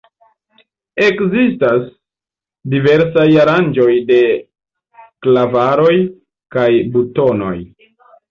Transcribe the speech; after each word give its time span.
Ekzistas 1.07 1.83
diversaj 2.75 3.25
aranĝoj 3.43 3.91
de 4.13 4.17
klavaroj 5.27 5.95
kaj 6.57 6.67
butonoj. 6.97 7.55